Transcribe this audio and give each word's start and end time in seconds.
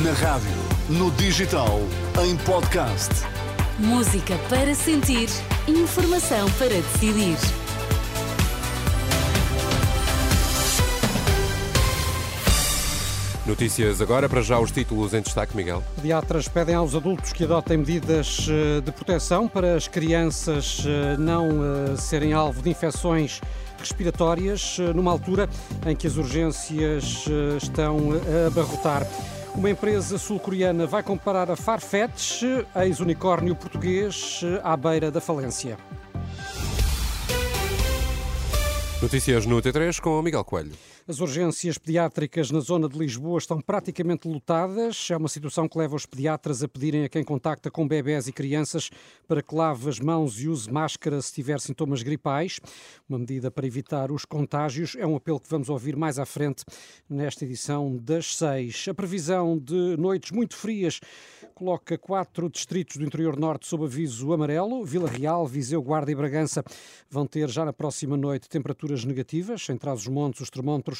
Na 0.00 0.12
rádio, 0.12 0.48
no 0.88 1.10
digital, 1.10 1.78
em 2.24 2.34
podcast. 2.46 3.10
Música 3.78 4.38
para 4.48 4.74
sentir, 4.74 5.28
informação 5.68 6.50
para 6.52 6.70
decidir. 6.70 7.36
Notícias 13.44 14.00
agora, 14.00 14.30
para 14.30 14.40
já 14.40 14.58
os 14.58 14.70
títulos 14.70 15.12
em 15.12 15.20
destaque, 15.20 15.54
Miguel. 15.54 15.84
Pediatras 15.96 16.48
pedem 16.48 16.74
aos 16.74 16.94
adultos 16.94 17.34
que 17.34 17.44
adotem 17.44 17.76
medidas 17.76 18.46
eh, 18.48 18.80
de 18.80 18.92
proteção 18.92 19.46
para 19.46 19.76
as 19.76 19.88
crianças 19.88 20.86
eh, 20.86 21.18
não 21.18 21.48
eh, 21.62 21.96
serem 21.98 22.32
alvo 22.32 22.62
de 22.62 22.70
infecções 22.70 23.42
respiratórias, 23.78 24.78
numa 24.94 25.10
altura 25.10 25.50
em 25.84 25.94
que 25.94 26.06
as 26.06 26.16
urgências 26.16 27.24
estão 27.60 28.12
a 28.12 28.46
abarrotar. 28.46 29.04
Uma 29.54 29.70
empresa 29.70 30.16
sul-coreana 30.16 30.86
vai 30.86 31.02
comparar 31.02 31.50
a 31.50 31.56
Farfetch, 31.56 32.42
ex-unicórnio 32.74 33.54
português, 33.54 34.40
à 34.62 34.76
beira 34.76 35.10
da 35.10 35.20
falência. 35.20 35.76
Notícias 39.02 39.44
no 39.44 39.60
T3 39.60 40.00
com 40.00 40.22
Miguel 40.22 40.44
Coelho. 40.44 40.72
As 41.08 41.18
urgências 41.18 41.78
pediátricas 41.78 42.52
na 42.52 42.60
zona 42.60 42.88
de 42.88 42.96
Lisboa 42.96 43.36
estão 43.36 43.60
praticamente 43.60 44.28
lotadas. 44.28 45.08
É 45.10 45.16
uma 45.16 45.28
situação 45.28 45.68
que 45.68 45.76
leva 45.76 45.96
os 45.96 46.06
pediatras 46.06 46.62
a 46.62 46.68
pedirem 46.68 47.04
a 47.04 47.08
quem 47.08 47.24
contacta 47.24 47.72
com 47.72 47.88
bebés 47.88 48.28
e 48.28 48.32
crianças 48.32 48.88
para 49.26 49.42
que 49.42 49.52
lave 49.52 49.88
as 49.88 49.98
mãos 49.98 50.40
e 50.40 50.48
use 50.48 50.70
máscara 50.70 51.20
se 51.20 51.32
tiver 51.32 51.58
sintomas 51.58 52.04
gripais. 52.04 52.60
Uma 53.08 53.18
medida 53.18 53.50
para 53.50 53.66
evitar 53.66 54.12
os 54.12 54.24
contágios. 54.24 54.94
É 54.96 55.04
um 55.04 55.16
apelo 55.16 55.40
que 55.40 55.48
vamos 55.48 55.68
ouvir 55.68 55.96
mais 55.96 56.20
à 56.20 56.24
frente 56.24 56.64
nesta 57.10 57.44
edição 57.44 57.96
das 57.96 58.36
seis. 58.36 58.86
A 58.88 58.94
previsão 58.94 59.58
de 59.58 59.96
noites 59.96 60.30
muito 60.30 60.54
frias 60.54 61.00
coloca 61.52 61.98
quatro 61.98 62.48
distritos 62.48 62.96
do 62.96 63.04
interior 63.04 63.36
norte 63.36 63.66
sob 63.66 63.84
aviso 63.84 64.32
amarelo. 64.32 64.84
Vila 64.84 65.08
Real, 65.08 65.46
Viseu, 65.48 65.82
Guarda 65.82 66.12
e 66.12 66.14
Bragança 66.14 66.62
vão 67.10 67.26
ter 67.26 67.48
já 67.48 67.64
na 67.64 67.72
próxima 67.72 68.16
noite 68.16 68.48
temperaturas 68.48 69.04
negativas. 69.04 69.68
Em 69.68 69.76
Trás-os-Montes, 69.76 70.42
os 70.42 70.50
termómetros 70.50 70.91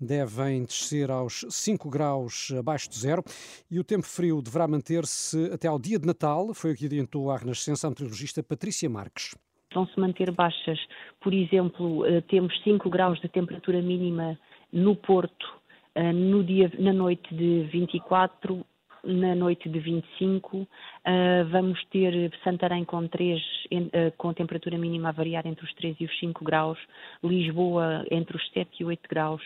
devem 0.00 0.64
descer 0.64 1.10
aos 1.10 1.44
5 1.48 1.88
graus 1.88 2.52
abaixo 2.58 2.90
de 2.90 2.98
zero 2.98 3.22
e 3.70 3.78
o 3.78 3.84
tempo 3.84 4.06
frio 4.06 4.42
deverá 4.42 4.66
manter-se 4.66 5.50
até 5.52 5.68
ao 5.68 5.78
dia 5.78 5.98
de 5.98 6.06
Natal, 6.06 6.52
foi 6.54 6.72
o 6.72 6.76
que 6.76 6.86
adiantou 6.86 7.30
a 7.30 7.36
Renascença 7.36 7.86
a 7.86 7.90
meteorologista 7.90 8.42
Patrícia 8.42 8.88
Marques. 8.88 9.34
Vão 9.72 9.86
se 9.86 9.98
manter 9.98 10.30
baixas, 10.30 10.78
por 11.20 11.34
exemplo, 11.34 12.06
eh, 12.06 12.20
temos 12.22 12.52
5 12.62 12.88
graus 12.88 13.20
de 13.20 13.28
temperatura 13.28 13.82
mínima 13.82 14.38
no 14.72 14.94
Porto 14.94 15.46
eh, 15.94 16.12
no 16.12 16.44
dia, 16.44 16.70
na 16.78 16.92
noite 16.92 17.34
de 17.34 17.64
24 17.72 18.64
na 19.06 19.34
noite 19.34 19.68
de 19.68 19.78
25, 19.78 20.56
uh, 20.56 20.68
ah, 21.04 21.44
vamos 21.50 21.82
ter 21.86 22.32
Santarém 22.42 22.84
com 22.84 23.06
3, 23.06 23.40
uh, 23.40 24.12
com 24.16 24.32
temperatura 24.32 24.78
mínima 24.78 25.10
a 25.10 25.12
variar 25.12 25.46
entre 25.46 25.64
os 25.64 25.74
3 25.74 25.96
e 26.00 26.04
os 26.04 26.18
5 26.18 26.44
graus, 26.44 26.78
Lisboa 27.22 28.04
entre 28.10 28.36
os 28.36 28.50
7 28.52 28.70
e 28.80 28.84
8 28.84 29.08
graus, 29.08 29.42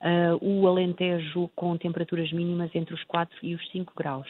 uh, 0.00 0.38
o 0.40 0.66
Alentejo 0.66 1.50
com 1.54 1.76
temperaturas 1.76 2.32
mínimas 2.32 2.70
entre 2.74 2.94
os 2.94 3.04
4 3.04 3.36
e 3.42 3.54
os 3.54 3.70
5 3.70 3.92
graus. 3.96 4.28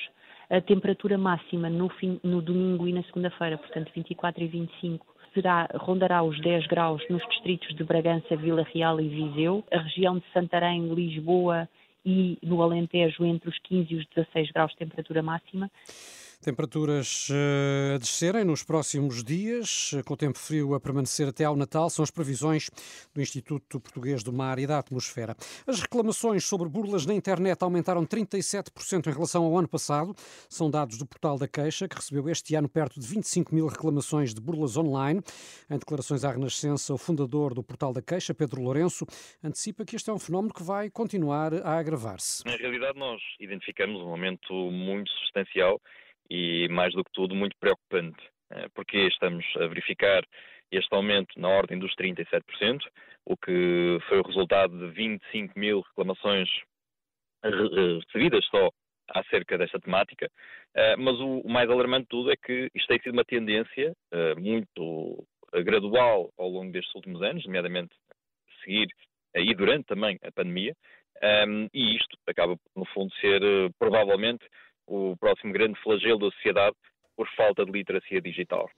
A 0.50 0.60
temperatura 0.60 1.16
máxima 1.16 1.70
no, 1.70 1.88
fim, 1.88 2.20
no 2.22 2.42
domingo 2.42 2.86
e 2.86 2.92
na 2.92 3.02
segunda-feira, 3.04 3.56
portanto 3.56 3.90
24 3.94 4.42
e 4.42 4.46
25, 4.48 5.06
será, 5.32 5.68
rondará 5.74 6.22
os 6.22 6.38
10 6.40 6.66
graus 6.66 7.02
nos 7.08 7.26
distritos 7.28 7.74
de 7.74 7.84
Bragança, 7.84 8.36
Vila 8.36 8.66
Real 8.74 9.00
e 9.00 9.08
Viseu. 9.08 9.64
A 9.72 9.78
região 9.78 10.18
de 10.18 10.24
Santarém, 10.32 10.92
Lisboa 10.92 11.68
e 12.04 12.38
no 12.42 12.62
Alentejo 12.62 13.24
entre 13.24 13.48
os 13.48 13.58
15 13.58 13.94
e 13.94 13.96
os 13.98 14.06
16 14.14 14.50
graus 14.50 14.72
de 14.72 14.78
temperatura 14.78 15.22
máxima. 15.22 15.70
Temperaturas 16.42 17.28
eh, 17.30 17.94
a 17.94 17.98
descerem 17.98 18.42
nos 18.42 18.64
próximos 18.64 19.22
dias, 19.22 19.92
eh, 19.94 20.02
com 20.02 20.14
o 20.14 20.16
tempo 20.16 20.36
frio 20.36 20.74
a 20.74 20.80
permanecer 20.80 21.28
até 21.28 21.44
ao 21.44 21.54
Natal, 21.54 21.88
são 21.88 22.02
as 22.02 22.10
previsões 22.10 22.68
do 23.14 23.22
Instituto 23.22 23.78
Português 23.78 24.24
do 24.24 24.32
Mar 24.32 24.58
e 24.58 24.66
da 24.66 24.80
Atmosfera. 24.80 25.36
As 25.64 25.80
reclamações 25.80 26.44
sobre 26.44 26.68
burlas 26.68 27.06
na 27.06 27.14
internet 27.14 27.62
aumentaram 27.62 28.04
37% 28.04 29.06
em 29.06 29.12
relação 29.12 29.44
ao 29.44 29.56
ano 29.56 29.68
passado. 29.68 30.16
São 30.48 30.68
dados 30.68 30.98
do 30.98 31.06
Portal 31.06 31.38
da 31.38 31.46
Queixa, 31.46 31.86
que 31.86 31.94
recebeu 31.94 32.28
este 32.28 32.56
ano 32.56 32.68
perto 32.68 32.98
de 32.98 33.06
25 33.06 33.54
mil 33.54 33.68
reclamações 33.68 34.34
de 34.34 34.40
burlas 34.40 34.76
online. 34.76 35.20
Em 35.70 35.78
declarações 35.78 36.24
à 36.24 36.32
Renascença, 36.32 36.92
o 36.92 36.98
fundador 36.98 37.54
do 37.54 37.62
Portal 37.62 37.92
da 37.92 38.02
Queixa, 38.02 38.34
Pedro 38.34 38.62
Lourenço, 38.62 39.06
antecipa 39.44 39.84
que 39.84 39.94
este 39.94 40.10
é 40.10 40.12
um 40.12 40.18
fenómeno 40.18 40.52
que 40.52 40.64
vai 40.64 40.90
continuar 40.90 41.54
a 41.54 41.78
agravar-se. 41.78 42.44
Na 42.44 42.56
realidade, 42.56 42.98
nós 42.98 43.22
identificamos 43.38 44.00
um 44.00 44.08
aumento 44.08 44.52
muito 44.52 45.08
substancial 45.12 45.80
e, 46.32 46.66
mais 46.70 46.94
do 46.94 47.04
que 47.04 47.12
tudo, 47.12 47.34
muito 47.34 47.54
preocupante, 47.60 48.22
eh, 48.50 48.66
porque 48.74 48.96
estamos 49.08 49.44
a 49.56 49.66
verificar 49.66 50.24
este 50.70 50.88
aumento 50.94 51.38
na 51.38 51.48
ordem 51.50 51.78
dos 51.78 51.94
37%, 51.94 52.80
o 53.26 53.36
que 53.36 53.98
foi 54.08 54.18
o 54.18 54.26
resultado 54.26 54.78
de 54.78 54.94
25 54.94 55.58
mil 55.58 55.80
reclamações 55.80 56.48
recebidas 57.44 58.46
só 58.46 58.70
acerca 59.10 59.58
desta 59.58 59.78
temática, 59.78 60.30
eh, 60.74 60.96
mas 60.96 61.20
o 61.20 61.42
mais 61.46 61.68
alarmante 61.68 62.04
de 62.04 62.08
tudo 62.08 62.32
é 62.32 62.36
que 62.36 62.70
isto 62.74 62.88
tem 62.88 62.98
sido 63.00 63.12
uma 63.12 63.26
tendência 63.26 63.94
eh, 64.10 64.34
muito 64.36 65.26
gradual 65.52 66.30
ao 66.38 66.48
longo 66.48 66.72
destes 66.72 66.94
últimos 66.94 67.20
anos, 67.20 67.44
nomeadamente 67.44 67.94
seguir 68.64 68.88
e 69.34 69.54
durante 69.54 69.84
também 69.84 70.18
a 70.22 70.32
pandemia, 70.32 70.74
e 71.74 71.96
isto 71.96 72.16
acaba, 72.26 72.56
no 72.74 72.84
fundo, 72.86 73.12
ser 73.16 73.40
provavelmente 73.78 74.44
o 74.92 75.16
próximo 75.16 75.52
grande 75.52 75.80
flagelo 75.80 76.18
da 76.18 76.30
sociedade 76.32 76.76
por 77.16 77.26
falta 77.34 77.64
de 77.64 77.72
literacia 77.72 78.20
digital. 78.20 78.68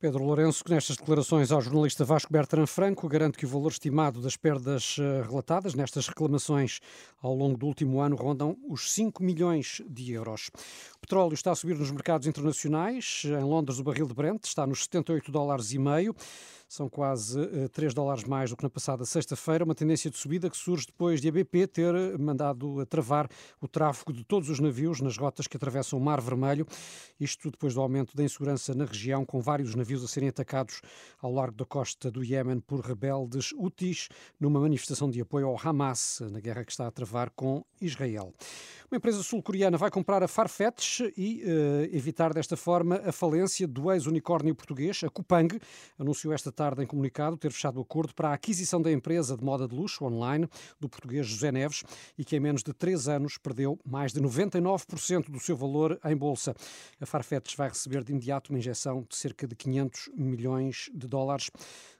Pedro 0.00 0.24
Lourenço, 0.24 0.62
que 0.62 0.70
nestas 0.70 0.96
declarações 0.96 1.50
ao 1.50 1.62
jornalista 1.62 2.04
Vasco 2.04 2.32
Bertrand 2.32 2.66
Franco, 2.66 3.08
garante 3.08 3.38
que 3.38 3.46
o 3.46 3.48
valor 3.48 3.70
estimado 3.70 4.20
das 4.20 4.36
perdas 4.36 4.96
eh, 4.98 5.22
relatadas 5.22 5.74
nestas 5.74 6.08
reclamações 6.08 6.80
ao 7.22 7.34
longo 7.34 7.56
do 7.56 7.66
último 7.66 8.00
ano 8.00 8.16
rondam 8.16 8.56
os 8.68 8.92
5 8.92 9.22
milhões 9.22 9.80
de 9.88 10.12
euros. 10.12 10.50
O 10.96 11.00
petróleo 11.00 11.34
está 11.34 11.52
a 11.52 11.54
subir 11.54 11.78
nos 11.78 11.90
mercados 11.90 12.26
internacionais. 12.26 13.22
Em 13.24 13.44
Londres, 13.44 13.78
o 13.78 13.84
barril 13.84 14.06
de 14.06 14.14
Brent 14.14 14.44
está 14.44 14.66
nos 14.66 14.82
78 14.82 15.30
dólares 15.30 15.72
e 15.72 15.78
meio. 15.78 16.14
São 16.66 16.88
quase 16.88 17.68
3 17.68 17.92
eh, 17.92 17.94
dólares 17.94 18.24
mais 18.24 18.50
do 18.50 18.56
que 18.56 18.62
na 18.64 18.70
passada 18.70 19.04
sexta-feira, 19.04 19.64
uma 19.64 19.74
tendência 19.74 20.10
de 20.10 20.18
subida 20.18 20.50
que 20.50 20.56
surge 20.56 20.86
depois 20.86 21.20
de 21.20 21.28
a 21.28 21.32
BP 21.32 21.66
ter 21.68 22.18
mandado 22.18 22.84
travar 22.86 23.28
o 23.60 23.68
tráfego 23.68 24.12
de 24.12 24.24
todos 24.24 24.48
os 24.48 24.58
navios 24.58 25.00
nas 25.00 25.16
rotas 25.16 25.46
que 25.46 25.56
atravessam 25.56 25.98
o 25.98 26.02
Mar 26.02 26.20
Vermelho. 26.20 26.66
Isto 27.20 27.50
depois 27.50 27.74
do 27.74 27.80
aumento 27.80 28.16
da 28.16 28.24
insegurança 28.24 28.74
na 28.74 28.84
região, 28.84 29.24
com 29.24 29.40
vários 29.40 29.74
navios 29.74 29.83
a 29.92 30.08
serem 30.08 30.28
atacados 30.28 30.80
ao 31.20 31.32
largo 31.32 31.56
da 31.56 31.64
costa 31.64 32.10
do 32.10 32.24
Iémen 32.24 32.60
por 32.60 32.80
rebeldes 32.80 33.52
Houthis, 33.52 34.08
numa 34.40 34.60
manifestação 34.60 35.10
de 35.10 35.20
apoio 35.20 35.46
ao 35.46 35.60
Hamas 35.62 36.20
na 36.30 36.40
guerra 36.40 36.64
que 36.64 36.72
está 36.72 36.86
a 36.86 36.90
travar 36.90 37.30
com 37.30 37.64
Israel. 37.80 38.32
Uma 38.90 38.98
empresa 38.98 39.22
sul-coreana 39.22 39.76
vai 39.76 39.90
comprar 39.90 40.22
a 40.22 40.28
Farfetch 40.28 41.00
e 41.16 41.42
uh, 41.42 41.94
evitar 41.94 42.32
desta 42.32 42.56
forma 42.56 43.02
a 43.04 43.12
falência 43.12 43.66
do 43.66 43.90
ex-unicórnio 43.90 44.54
português, 44.54 45.02
a 45.02 45.10
Cupang, 45.10 45.60
anunciou 45.98 46.32
esta 46.32 46.52
tarde 46.52 46.82
em 46.82 46.86
comunicado 46.86 47.36
ter 47.36 47.50
fechado 47.50 47.78
o 47.78 47.82
acordo 47.82 48.14
para 48.14 48.28
a 48.30 48.34
aquisição 48.34 48.80
da 48.80 48.92
empresa 48.92 49.36
de 49.36 49.44
moda 49.44 49.66
de 49.66 49.74
luxo 49.74 50.04
online 50.04 50.48
do 50.78 50.88
português 50.88 51.26
José 51.26 51.50
Neves 51.50 51.82
e 52.16 52.24
que 52.24 52.36
em 52.36 52.40
menos 52.40 52.62
de 52.62 52.72
três 52.72 53.08
anos 53.08 53.36
perdeu 53.36 53.78
mais 53.84 54.12
de 54.12 54.20
99% 54.20 55.30
do 55.30 55.40
seu 55.40 55.56
valor 55.56 55.98
em 56.04 56.16
bolsa. 56.16 56.54
A 57.00 57.06
Farfetch 57.06 57.56
vai 57.56 57.68
receber 57.68 58.04
de 58.04 58.12
imediato 58.12 58.50
uma 58.50 58.58
injeção 58.58 59.04
de 59.08 59.16
cerca 59.16 59.46
de 59.46 59.56
500 59.56 59.73
milhões 60.16 60.90
de 60.94 61.06
dólares 61.06 61.50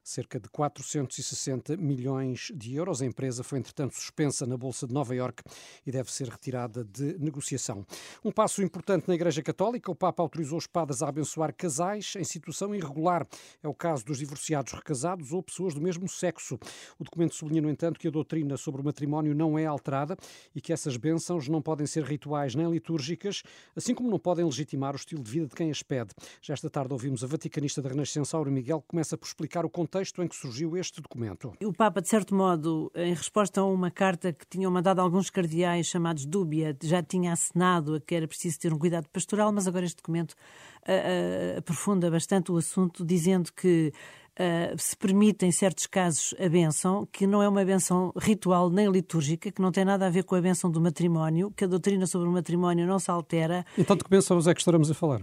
cerca 0.05 0.39
de 0.39 0.49
460 0.51 1.79
milhões 1.79 2.53
de 2.55 2.75
euros. 2.75 3.01
A 3.01 3.07
empresa 3.07 3.43
foi, 3.43 3.59
entretanto, 3.59 3.95
suspensa 3.95 4.47
na 4.47 4.57
Bolsa 4.57 4.87
de 4.87 4.93
Nova 4.93 5.15
Iorque 5.15 5.43
e 5.87 5.91
deve 5.91 6.12
ser 6.12 6.29
retirada 6.29 6.85
de 6.85 7.19
negociação. 7.19 7.87
Um 8.23 8.31
passo 8.31 8.62
importante 8.62 9.09
na 9.09 9.15
Igreja 9.15 9.43
Católica. 9.43 9.91
O 9.91 9.94
Papa 9.94 10.23
autorizou 10.23 10.59
os 10.59 10.67
padres 10.67 11.03
a 11.03 11.09
abençoar 11.09 11.55
casais 11.55 12.15
em 12.19 12.25
situação 12.25 12.75
irregular. 12.75 13.26
É 13.62 13.69
o 13.69 13.75
caso 13.75 14.05
dos 14.05 14.19
divorciados 14.19 14.75
recasados 14.75 15.32
ou 15.32 15.43
pessoas 15.43 15.73
do 15.73 15.81
mesmo 15.81 16.06
sexo. 16.06 16.59
O 16.99 17.05
documento 17.05 17.35
sublinha, 17.35 17.62
no 17.62 17.70
entanto, 17.70 17.99
que 17.99 18.09
a 18.09 18.11
doutrina 18.11 18.59
sobre 18.59 18.82
o 18.82 18.85
matrimónio 18.85 19.35
não 19.35 19.59
é 19.59 19.65
alterada 19.65 20.17
e 20.55 20.61
que 20.61 20.73
essas 20.73 20.99
bênçãos 20.99 21.49
não 21.49 21.62
podem 21.62 21.87
ser 21.87 22.05
rituais 22.05 22.55
nem 22.55 22.70
litúrgicas, 22.70 23.43
assim 23.75 23.94
como 23.94 24.11
não 24.11 24.19
podem 24.19 24.44
legitimar 24.44 24.93
o 24.93 24.97
estilo 24.97 25.23
de 25.23 25.31
vida 25.31 25.47
de 25.47 25.55
quem 25.55 25.70
as 25.70 25.82
pede. 25.82 26.11
Já 26.43 26.53
esta 26.53 26.69
tarde 26.69 26.93
ouvimos 26.93 27.25
a 27.25 27.27
vaticanista 27.64 27.82
da 27.82 27.88
Renascença, 27.88 28.37
Aura 28.37 28.50
Miguel, 28.50 28.84
começa 28.87 29.16
por 29.16 29.26
explicar 29.26 29.64
o 29.64 29.70
contexto 29.70 30.22
em 30.22 30.28
que 30.28 30.37
surgiu 30.37 30.76
este 30.76 31.00
documento. 31.00 31.52
O 31.62 31.72
Papa, 31.72 32.00
de 32.00 32.08
certo 32.08 32.34
modo, 32.34 32.90
em 32.94 33.14
resposta 33.14 33.61
a 33.61 33.64
uma 33.64 33.90
carta 33.90 34.32
que 34.32 34.46
tinham 34.46 34.70
mandado 34.70 35.00
alguns 35.00 35.31
cardeais 35.31 35.87
chamados 35.87 36.26
dúbia, 36.26 36.76
já 36.82 37.02
tinha 37.02 37.32
assinado 37.32 37.94
a 37.94 38.00
que 38.00 38.14
era 38.14 38.28
preciso 38.28 38.58
ter 38.58 38.72
um 38.72 38.78
cuidado 38.78 39.08
pastoral, 39.08 39.52
mas 39.52 39.66
agora 39.66 39.84
este 39.84 39.96
documento 39.96 40.32
uh, 40.32 41.55
uh, 41.55 41.58
aprofunda 41.58 42.11
bastante 42.11 42.52
o 42.52 42.56
assunto, 42.56 43.05
dizendo 43.05 43.50
que 43.52 43.93
uh, 44.38 44.78
se 44.78 44.96
permite, 44.96 45.46
em 45.46 45.52
certos 45.52 45.87
casos, 45.87 46.34
a 46.38 46.49
benção, 46.49 47.08
que 47.10 47.26
não 47.26 47.43
é 47.43 47.49
uma 47.49 47.64
benção 47.64 48.12
ritual 48.17 48.69
nem 48.70 48.90
litúrgica, 48.90 49.50
que 49.50 49.62
não 49.62 49.72
tem 49.72 49.84
nada 49.84 50.06
a 50.06 50.10
ver 50.10 50.25
com 50.25 50.34
a 50.34 50.40
benção 50.40 50.70
do 50.70 50.81
matrimónio, 50.81 51.50
que 51.56 51.64
a 51.64 51.69
doutrina 51.69 52.06
sobre 52.06 52.28
o 52.28 52.32
matrimónio 52.32 52.87
não 52.87 52.99
se 52.99 53.10
altera. 53.10 53.64
Então, 53.78 53.96
de 53.96 54.05
que 54.05 54.10
bênçãos 54.10 54.46
é 54.46 54.55
que 54.55 54.60
estaremos 54.60 54.90
a 54.90 54.94
falar? 54.94 55.22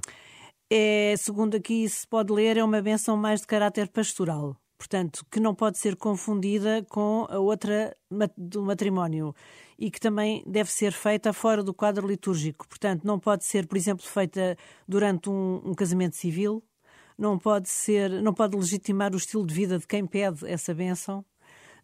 É, 0.73 1.15
segundo 1.18 1.57
aqui 1.57 1.88
se 1.89 2.07
pode 2.07 2.31
ler, 2.31 2.56
é 2.56 2.63
uma 2.63 2.81
benção 2.81 3.18
mais 3.18 3.41
de 3.41 3.47
caráter 3.47 3.89
pastoral. 3.89 4.56
Portanto, 4.77 5.25
que 5.29 5.38
não 5.38 5.53
pode 5.53 5.77
ser 5.77 5.97
confundida 5.97 6.81
com 6.89 7.27
a 7.29 7.39
outra 7.39 7.94
do 8.38 8.63
matrimónio. 8.63 9.35
E 9.77 9.91
que 9.91 10.00
também 10.00 10.41
deve 10.47 10.71
ser 10.71 10.94
feita 10.94 11.33
fora 11.33 11.62
do 11.62 11.73
quadro 11.73 12.07
litúrgico. 12.07 12.65
Portanto, 12.69 13.03
não 13.03 13.19
pode 13.19 13.44
ser, 13.44 13.68
por 13.68 13.75
exemplo, 13.75 14.06
feita 14.06 14.56
durante 14.88 15.29
um, 15.29 15.62
um 15.65 15.73
casamento 15.73 16.15
civil, 16.15 16.63
não 17.18 17.38
pode 17.38 17.68
ser, 17.68 18.09
não 18.21 18.33
pode 18.33 18.56
legitimar 18.56 19.13
o 19.13 19.18
estilo 19.18 19.45
de 19.45 19.53
vida 19.53 19.77
de 19.77 19.85
quem 19.85 20.06
pede 20.07 20.47
essa 20.47 20.73
bênção 20.73 21.25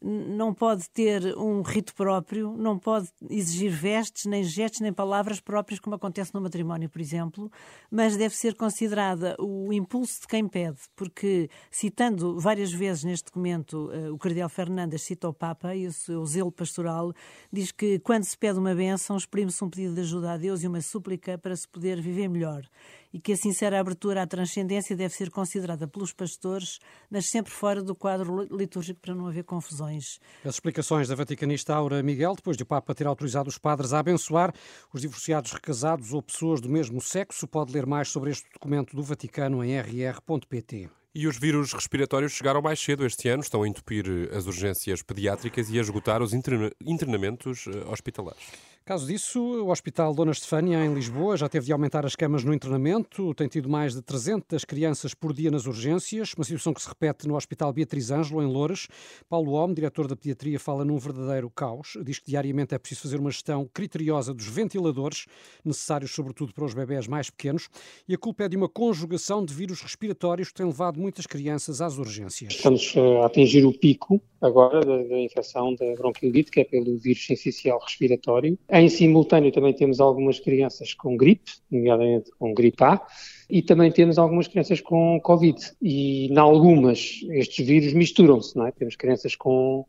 não 0.01 0.53
pode 0.53 0.89
ter 0.89 1.35
um 1.37 1.61
rito 1.61 1.93
próprio, 1.93 2.55
não 2.57 2.77
pode 2.77 3.09
exigir 3.29 3.71
vestes, 3.71 4.25
nem 4.25 4.43
gestos, 4.43 4.81
nem 4.81 4.93
palavras 4.93 5.39
próprias, 5.39 5.79
como 5.79 5.95
acontece 5.95 6.33
no 6.33 6.41
matrimónio, 6.41 6.89
por 6.89 7.01
exemplo, 7.01 7.51
mas 7.89 8.15
deve 8.15 8.35
ser 8.35 8.55
considerada 8.55 9.35
o 9.39 9.73
impulso 9.73 10.21
de 10.21 10.27
quem 10.27 10.47
pede, 10.47 10.79
porque, 10.95 11.49
citando 11.71 12.39
várias 12.39 12.71
vezes 12.71 13.03
neste 13.03 13.25
documento, 13.25 13.89
eh, 13.91 14.11
o 14.11 14.17
Cardeal 14.17 14.49
Fernandes 14.49 15.01
cita 15.01 15.27
o 15.27 15.33
Papa 15.33 15.75
e 15.75 15.87
o 15.87 15.93
seu 15.93 16.25
zelo 16.25 16.51
pastoral, 16.51 17.13
diz 17.51 17.71
que 17.71 17.99
quando 17.99 18.23
se 18.23 18.37
pede 18.37 18.59
uma 18.59 18.75
bênção, 18.75 19.17
exprime-se 19.17 19.63
um 19.63 19.69
pedido 19.69 19.95
de 19.95 20.01
ajuda 20.01 20.33
a 20.33 20.37
Deus 20.37 20.63
e 20.63 20.67
uma 20.67 20.81
súplica 20.81 21.37
para 21.37 21.55
se 21.55 21.67
poder 21.67 21.99
viver 22.01 22.27
melhor 22.27 22.63
e 23.13 23.19
que 23.19 23.33
a 23.33 23.37
sincera 23.37 23.79
abertura 23.79 24.23
à 24.23 24.27
transcendência 24.27 24.95
deve 24.95 25.13
ser 25.13 25.29
considerada 25.29 25.87
pelos 25.87 26.13
pastores, 26.13 26.79
mas 27.09 27.29
sempre 27.29 27.51
fora 27.51 27.81
do 27.81 27.95
quadro 27.95 28.43
litúrgico 28.55 28.99
para 29.01 29.15
não 29.15 29.27
haver 29.27 29.43
confusões. 29.43 30.19
As 30.43 30.55
explicações 30.55 31.07
da 31.07 31.15
vaticanista 31.15 31.73
Aura 31.73 32.01
Miguel, 32.03 32.35
depois 32.35 32.57
de 32.57 32.63
o 32.63 32.65
Papa 32.65 32.93
ter 32.93 33.07
autorizado 33.07 33.49
os 33.49 33.57
padres 33.57 33.93
a 33.93 33.99
abençoar 33.99 34.53
os 34.93 35.01
divorciados 35.01 35.51
recasados 35.51 36.13
ou 36.13 36.21
pessoas 36.21 36.61
do 36.61 36.69
mesmo 36.69 37.01
sexo, 37.01 37.47
pode 37.47 37.73
ler 37.73 37.85
mais 37.85 38.09
sobre 38.09 38.31
este 38.31 38.47
documento 38.53 38.95
do 38.95 39.03
Vaticano 39.03 39.63
em 39.63 39.79
rr.pt. 39.79 40.89
E 41.15 41.25
os 41.25 41.39
vírus 41.39 41.73
respiratórios 41.73 42.33
chegaram 42.33 42.61
mais 42.61 42.79
cedo 42.79 43.03
este 43.03 43.27
ano, 43.27 43.41
estão 43.41 43.63
a 43.63 43.67
entupir 43.67 44.05
as 44.31 44.45
urgências 44.45 45.01
pediátricas 45.01 45.67
e 45.67 45.79
a 45.79 45.81
esgotar 45.81 46.21
os 46.21 46.31
internamentos 46.31 47.65
eh, 47.65 47.89
hospitalares. 47.89 48.43
Caso 48.87 49.05
disso, 49.05 49.41
o 49.41 49.69
Hospital 49.69 50.13
Dona 50.13 50.31
Estefânia, 50.31 50.77
em 50.85 50.93
Lisboa, 50.93 51.35
já 51.35 51.49
teve 51.49 51.65
de 51.65 51.73
aumentar 51.73 52.05
as 52.05 52.15
camas 52.15 52.45
no 52.45 52.53
internamento. 52.53 53.33
Tem 53.33 53.45
tido 53.45 53.67
mais 53.67 53.93
de 53.93 54.01
300 54.01 54.63
crianças 54.63 55.13
por 55.13 55.33
dia 55.33 55.51
nas 55.51 55.65
urgências, 55.65 56.33
uma 56.37 56.45
situação 56.45 56.73
que 56.73 56.81
se 56.81 56.87
repete 56.87 57.27
no 57.27 57.35
Hospital 57.35 57.73
Beatriz 57.73 58.11
Ângelo, 58.11 58.41
em 58.41 58.45
Loures. 58.45 58.87
Paulo 59.27 59.51
Homme, 59.51 59.75
diretor 59.75 60.07
da 60.07 60.15
pediatria, 60.15 60.57
fala 60.57 60.85
num 60.85 60.97
verdadeiro 60.97 61.49
caos. 61.49 61.97
Diz 62.01 62.19
que 62.19 62.27
diariamente 62.27 62.73
é 62.75 62.77
preciso 62.77 63.01
fazer 63.01 63.19
uma 63.19 63.29
gestão 63.29 63.69
criteriosa 63.73 64.33
dos 64.33 64.47
ventiladores, 64.47 65.25
necessários 65.65 66.11
sobretudo 66.11 66.53
para 66.53 66.63
os 66.63 66.73
bebés 66.73 67.09
mais 67.09 67.29
pequenos, 67.29 67.67
e 68.07 68.13
a 68.13 68.17
culpa 68.17 68.45
é 68.45 68.47
de 68.47 68.55
uma 68.55 68.69
conjugação 68.69 69.43
de 69.43 69.53
vírus 69.53 69.81
respiratórios 69.81 70.47
que 70.47 70.53
tem 70.53 70.65
levado 70.65 70.97
muitas 70.97 71.27
crianças 71.27 71.81
às 71.81 71.97
urgências. 71.97 72.53
Estamos 72.53 72.93
a 73.21 73.25
atingir 73.25 73.65
o 73.65 73.73
pico 73.73 74.21
agora 74.41 74.79
da, 74.81 75.03
da 75.03 75.19
infecção 75.19 75.73
da 75.75 75.93
bronquiolite, 75.95 76.51
que 76.51 76.61
é 76.61 76.63
pelo 76.63 76.97
vírus 76.97 77.25
sensicial 77.25 77.79
respiratório. 77.79 78.57
Em 78.79 78.89
simultâneo 78.89 79.51
também 79.51 79.73
temos 79.73 79.99
algumas 79.99 80.39
crianças 80.39 80.93
com 80.93 81.17
gripe, 81.17 81.51
nomeadamente 81.71 82.29
com 82.37 82.53
gripe 82.53 82.83
A, 82.83 83.01
e 83.49 83.63
também 83.63 83.91
temos 83.91 84.19
algumas 84.19 84.47
crianças 84.47 84.79
com 84.79 85.19
Covid. 85.19 85.57
E, 85.81 86.27
em 86.27 86.37
algumas, 86.37 87.21
estes 87.31 87.65
vírus 87.65 87.93
misturam-se, 87.93 88.55
não 88.55 88.67
é? 88.67 88.71
Temos 88.71 88.95
crianças 88.95 89.35
com 89.35 89.83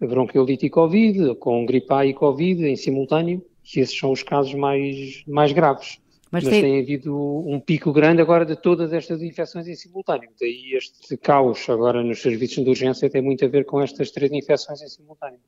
bronquiolite 0.00 0.66
e 0.66 0.70
Covid, 0.70 1.36
com 1.36 1.64
gripe 1.64 1.92
A 1.92 2.04
e 2.04 2.12
Covid 2.12 2.66
em 2.66 2.74
simultâneo, 2.74 3.44
e 3.76 3.78
esses 3.78 3.96
são 3.96 4.10
os 4.10 4.24
casos 4.24 4.54
mais, 4.54 5.22
mais 5.24 5.52
graves. 5.52 6.01
Mas, 6.32 6.44
Mas 6.44 6.52
tem... 6.54 6.62
tem... 6.62 6.80
havido 6.80 7.14
um 7.46 7.60
pico 7.60 7.92
grande 7.92 8.22
agora 8.22 8.46
de 8.46 8.56
todas 8.56 8.90
estas 8.94 9.22
infecções 9.22 9.68
em 9.68 9.74
simultâneo. 9.74 10.30
Daí 10.40 10.72
este 10.74 11.14
caos 11.18 11.68
agora 11.68 12.02
nos 12.02 12.22
serviços 12.22 12.64
de 12.64 12.70
urgência 12.70 13.10
tem 13.10 13.20
muito 13.20 13.44
a 13.44 13.48
ver 13.48 13.66
com 13.66 13.82
estas 13.82 14.10
três 14.10 14.32
infecções 14.32 14.80
em 14.80 14.88
simultâneo. 14.88 15.38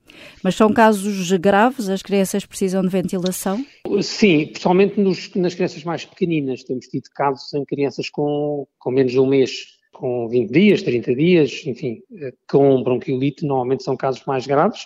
Mas 0.43 0.55
são 0.55 0.71
casos 0.71 1.33
graves? 1.33 1.89
As 1.89 2.03
crianças 2.03 2.45
precisam 2.45 2.83
de 2.83 2.89
ventilação? 2.89 3.65
Sim, 4.03 4.47
principalmente 4.49 5.01
nos, 5.01 5.35
nas 5.35 5.55
crianças 5.55 5.83
mais 5.85 6.05
pequeninas. 6.05 6.63
Temos 6.63 6.87
tido 6.87 7.09
casos 7.15 7.55
em 7.55 7.65
crianças 7.65 8.11
com, 8.11 8.67
com 8.79 8.91
menos 8.91 9.13
de 9.13 9.19
um 9.19 9.27
mês 9.27 9.79
com 9.91 10.29
20 10.29 10.51
dias, 10.51 10.83
30 10.83 11.15
dias, 11.15 11.63
enfim, 11.65 12.03
com 12.47 12.83
bronquiolite, 12.83 13.47
normalmente 13.47 13.85
são 13.85 13.97
casos 13.97 14.23
mais 14.27 14.47
graves. 14.47 14.85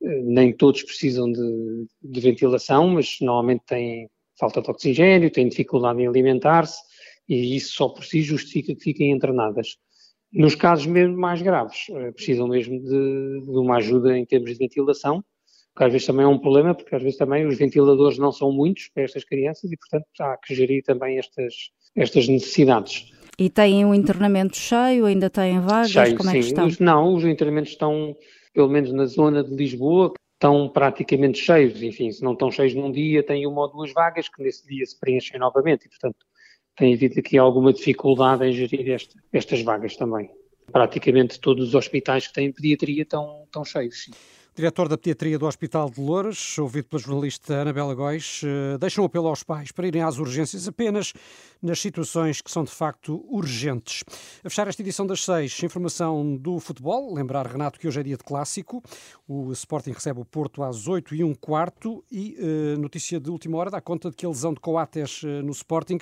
Nem 0.00 0.54
todos 0.54 0.82
precisam 0.82 1.30
de, 1.30 1.86
de 2.02 2.20
ventilação, 2.20 2.88
mas 2.88 3.18
normalmente 3.20 3.62
têm 3.66 4.08
falta 4.38 4.60
de 4.60 4.70
oxigênio, 4.70 5.30
têm 5.30 5.48
dificuldade 5.48 6.00
em 6.00 6.06
alimentar-se 6.06 6.78
e 7.28 7.56
isso 7.56 7.74
só 7.74 7.88
por 7.88 8.04
si 8.04 8.22
justifica 8.22 8.74
que 8.74 8.82
fiquem 8.82 9.10
internadas. 9.10 9.76
Nos 10.32 10.54
casos 10.54 10.86
mesmo 10.86 11.16
mais 11.16 11.40
graves, 11.40 11.86
eh, 11.90 12.12
precisam 12.12 12.48
mesmo 12.48 12.80
de, 12.80 13.40
de 13.44 13.58
uma 13.58 13.76
ajuda 13.76 14.18
em 14.18 14.26
termos 14.26 14.50
de 14.50 14.58
ventilação, 14.58 15.24
que 15.76 15.84
às 15.84 15.92
vezes 15.92 16.06
também 16.06 16.24
é 16.24 16.28
um 16.28 16.38
problema, 16.38 16.74
porque 16.74 16.94
às 16.94 17.02
vezes 17.02 17.18
também 17.18 17.46
os 17.46 17.56
ventiladores 17.56 18.18
não 18.18 18.32
são 18.32 18.52
muitos 18.52 18.88
para 18.92 19.04
estas 19.04 19.24
crianças 19.24 19.70
e, 19.70 19.76
portanto, 19.76 20.06
há 20.20 20.36
que 20.36 20.54
gerir 20.54 20.82
também 20.82 21.18
estas, 21.18 21.54
estas 21.96 22.28
necessidades. 22.28 23.12
E 23.38 23.50
têm 23.50 23.84
um 23.84 23.94
internamento 23.94 24.56
cheio, 24.56 25.06
ainda 25.06 25.28
têm 25.28 25.60
vagas? 25.60 25.90
Cheio, 25.90 26.16
como 26.16 26.30
sim. 26.30 26.36
é 26.36 26.40
que 26.40 26.46
estão? 26.46 26.66
Os, 26.66 26.78
não, 26.78 27.14
os 27.14 27.24
internamentos 27.24 27.70
estão, 27.70 28.16
pelo 28.52 28.68
menos 28.68 28.92
na 28.92 29.06
zona 29.06 29.42
de 29.42 29.54
Lisboa, 29.54 30.12
estão 30.44 30.68
praticamente 30.68 31.38
cheios, 31.38 31.82
enfim, 31.82 32.12
se 32.12 32.22
não 32.22 32.34
estão 32.34 32.50
cheios 32.50 32.74
num 32.74 32.92
dia, 32.92 33.22
têm 33.22 33.46
uma 33.46 33.62
ou 33.62 33.72
duas 33.72 33.90
vagas 33.94 34.28
que 34.28 34.42
nesse 34.42 34.66
dia 34.66 34.84
se 34.84 34.98
preenchem 35.00 35.40
novamente 35.40 35.86
e, 35.86 35.88
portanto, 35.88 36.18
tem 36.76 36.92
havido 36.92 37.18
aqui 37.18 37.38
alguma 37.38 37.72
dificuldade 37.72 38.44
em 38.44 38.52
gerir 38.52 38.90
este, 38.90 39.16
estas 39.32 39.62
vagas 39.62 39.96
também. 39.96 40.30
Praticamente 40.70 41.40
todos 41.40 41.68
os 41.68 41.74
hospitais 41.74 42.26
que 42.26 42.34
têm 42.34 42.52
pediatria 42.52 43.04
estão, 43.04 43.44
estão 43.46 43.64
cheios. 43.64 44.04
Sim. 44.04 44.10
Diretor 44.56 44.88
da 44.88 44.96
Pediatria 44.96 45.36
do 45.36 45.46
Hospital 45.46 45.90
de 45.90 46.00
Louros, 46.00 46.58
ouvido 46.58 46.84
pela 46.84 47.02
jornalista 47.02 47.62
Anabela 47.62 47.92
Góis, 47.92 48.40
eh, 48.44 48.78
deixa 48.78 49.02
um 49.02 49.04
apelo 49.04 49.26
aos 49.26 49.42
pais 49.42 49.72
para 49.72 49.84
irem 49.88 50.00
às 50.00 50.16
urgências 50.16 50.68
apenas 50.68 51.12
nas 51.64 51.80
situações 51.80 52.42
que 52.42 52.50
são 52.50 52.62
de 52.62 52.70
facto 52.70 53.24
urgentes. 53.26 54.04
A 54.44 54.50
fechar 54.50 54.68
esta 54.68 54.82
edição 54.82 55.06
das 55.06 55.24
seis, 55.24 55.62
informação 55.62 56.36
do 56.36 56.60
futebol. 56.60 57.14
Lembrar, 57.14 57.46
Renato, 57.46 57.80
que 57.80 57.88
hoje 57.88 58.00
é 58.00 58.02
dia 58.02 58.18
de 58.18 58.22
clássico. 58.22 58.82
O 59.26 59.50
Sporting 59.52 59.92
recebe 59.92 60.20
o 60.20 60.26
Porto 60.26 60.62
às 60.62 60.86
8 60.86 61.14
e 61.14 61.24
um 61.24 61.34
quarto 61.34 62.04
e 62.12 62.36
uh, 62.38 62.78
notícia 62.78 63.18
de 63.18 63.30
última 63.30 63.56
hora 63.56 63.70
dá 63.70 63.80
conta 63.80 64.10
de 64.10 64.16
que 64.16 64.26
a 64.26 64.28
lesão 64.28 64.52
de 64.52 64.60
Coates 64.60 65.22
uh, 65.22 65.26
no 65.42 65.52
Sporting 65.52 65.98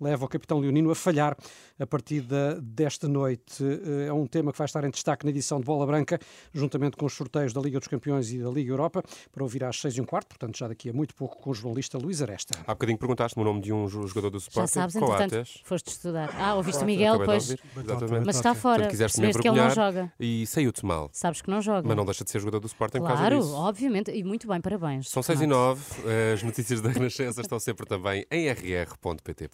leva 0.00 0.24
o 0.24 0.28
capitão 0.28 0.58
leonino 0.58 0.90
a 0.90 0.96
falhar 0.96 1.36
a 1.78 1.86
partida 1.86 2.60
desta 2.60 3.06
noite. 3.06 3.62
Uh, 3.62 4.08
é 4.08 4.12
um 4.12 4.26
tema 4.26 4.50
que 4.50 4.58
vai 4.58 4.64
estar 4.64 4.82
em 4.82 4.90
destaque 4.90 5.24
na 5.24 5.30
edição 5.30 5.60
de 5.60 5.64
Bola 5.64 5.86
Branca, 5.86 6.18
juntamente 6.52 6.96
com 6.96 7.06
os 7.06 7.12
sorteios 7.12 7.52
da 7.52 7.60
Liga 7.60 7.78
dos 7.78 7.86
Campeões 7.86 8.32
e 8.32 8.38
da 8.38 8.50
Liga 8.50 8.72
Europa, 8.72 9.00
para 9.30 9.44
ouvir 9.44 9.62
às 9.62 9.80
seis 9.80 9.96
e 9.96 10.00
um 10.00 10.04
quarto, 10.04 10.30
portanto 10.30 10.58
já 10.58 10.66
daqui 10.66 10.90
a 10.90 10.92
muito 10.92 11.14
pouco 11.14 11.40
com 11.40 11.50
o 11.50 11.54
jornalista 11.54 11.98
Luís 11.98 12.20
Aresta. 12.20 12.58
Há 12.66 12.74
bocadinho 12.74 12.98
perguntaste-me 12.98 13.44
o 13.44 13.44
nome 13.44 13.60
de 13.60 13.72
um 13.72 13.86
jogador 13.86 14.30
do 14.30 14.38
Sporting. 14.38 14.60
Já 14.60 14.66
sabes, 14.66 15.03
entretanto, 15.12 15.50
foste 15.64 15.88
estudar. 15.88 16.30
Ah, 16.38 16.54
ouviste 16.54 16.82
o 16.82 16.86
Miguel, 16.86 17.20
pois. 17.24 17.50
Exatamente. 17.50 18.26
Mas 18.26 18.36
está 18.36 18.54
fora. 18.54 18.88
quiseste 18.88 19.20
me 19.20 19.32
que 19.32 19.48
ele 19.48 19.56
não 19.56 19.70
joga. 19.70 20.12
E 20.18 20.46
saiu-te 20.46 20.84
mal. 20.84 21.08
Sabes 21.12 21.42
que 21.42 21.50
não 21.50 21.60
joga. 21.60 21.86
Mas 21.86 21.96
não 21.96 22.04
deixa 22.04 22.24
de 22.24 22.30
ser 22.30 22.38
jogador 22.38 22.60
do 22.60 22.66
Sporting 22.66 22.98
claro, 22.98 23.14
por 23.14 23.22
causa 23.22 23.36
disso. 23.36 23.54
obviamente. 23.54 24.10
E 24.10 24.24
muito 24.24 24.46
bem, 24.46 24.60
parabéns. 24.60 25.08
São 25.08 25.22
seis 25.22 25.40
e 25.40 25.46
nove. 25.46 25.82
As 26.32 26.42
notícias 26.42 26.80
da 26.80 26.90
Renascença 26.94 27.40
estão 27.40 27.58
sempre 27.58 27.86
também 27.86 28.26
em 28.30 28.48
rr.pt. 28.48 29.48